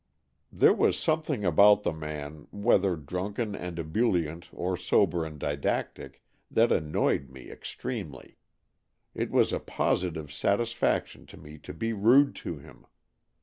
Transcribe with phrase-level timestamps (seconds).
[0.51, 6.71] There was something about the man, whether drunken and ebullient, or sober and didactic, that
[6.71, 8.39] annoyed me extremely.
[9.13, 12.87] It was a posi tive satisfaction to me to be rude to him.